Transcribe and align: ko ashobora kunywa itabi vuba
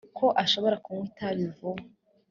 ko 0.17 0.25
ashobora 0.43 0.75
kunywa 0.83 1.05
itabi 1.11 1.45
vuba 1.55 1.83